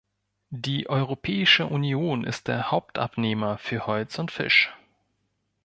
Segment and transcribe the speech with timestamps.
[0.55, 4.73] Die Europäische Union ist der Hauptabnehmer für Holz und Fisch.